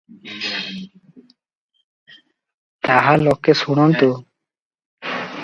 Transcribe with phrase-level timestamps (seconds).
[2.87, 4.11] ତାହା ଲୋକେ ଶୁଣନ୍ତୁ